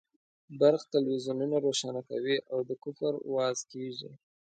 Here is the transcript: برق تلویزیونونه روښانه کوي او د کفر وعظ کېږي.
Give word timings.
برق 0.59 0.81
تلویزیونونه 0.93 1.55
روښانه 1.65 2.01
کوي 2.09 2.37
او 2.51 2.59
د 2.69 2.71
کفر 2.83 3.13
وعظ 3.33 3.59
کېږي. 3.71 4.11